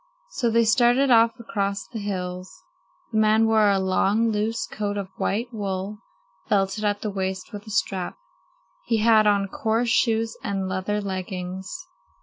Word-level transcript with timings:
So 0.31 0.49
they 0.49 0.65
started 0.65 1.11
off 1.11 1.39
across 1.39 1.85
the 1.85 1.99
hills. 1.99 2.63
The 3.11 3.19
man 3.19 3.45
wore 3.45 3.69
a 3.69 3.77
long, 3.77 4.31
loose 4.31 4.65
coat 4.65 4.97
of 4.97 5.09
white 5.17 5.53
wool, 5.53 5.99
belted 6.49 6.83
at 6.83 7.01
the 7.01 7.11
waist 7.11 7.53
with 7.53 7.67
a 7.67 7.69
strap. 7.69 8.17
He 8.87 8.97
had 8.97 9.27
on 9.27 9.47
coarse 9.47 9.89
shoes 9.89 10.35
and 10.43 10.67
leather 10.67 11.01
leggings. 11.01 11.85